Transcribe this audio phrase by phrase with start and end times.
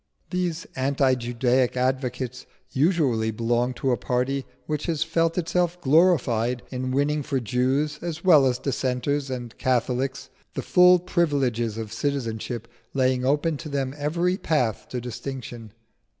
[0.31, 6.89] These anti Judaic advocates usually belong to a party which has felt itself glorified in
[6.89, 13.23] winning for Jews, as well as Dissenters and Catholics, the full privileges of citizenship, laying
[13.23, 15.71] open to them every path to distinction.